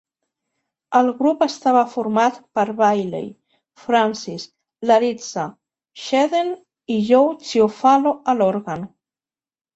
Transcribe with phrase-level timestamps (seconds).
[0.99, 3.27] El grup estava format per Bailey,
[3.83, 4.47] Francis,
[4.93, 5.45] Larizza,
[6.07, 6.51] Shedden
[6.97, 8.91] i Joe Chiofalo a l'òrgan.